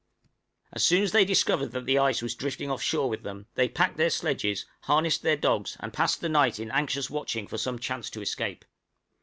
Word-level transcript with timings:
{NARROW 0.01 0.61
ESCAPE.} 0.63 0.75
As 0.77 0.83
soon 0.83 1.03
as 1.03 1.11
they 1.11 1.25
discovered 1.25 1.71
that 1.73 1.85
the 1.85 1.99
ice 1.99 2.23
was 2.23 2.33
drifting 2.33 2.71
off 2.71 2.81
shore 2.81 3.07
with 3.07 3.21
them, 3.21 3.45
they 3.53 3.69
packed 3.69 3.97
their 3.97 4.09
sledges, 4.09 4.65
harnessed 4.85 5.21
their 5.21 5.37
dogs, 5.37 5.77
and 5.79 5.93
passed 5.93 6.21
the 6.21 6.27
night 6.27 6.59
in 6.59 6.71
anxious 6.71 7.11
watching 7.11 7.45
for 7.45 7.59
some 7.59 7.77
chance 7.77 8.09
to 8.09 8.21
escape. 8.21 8.65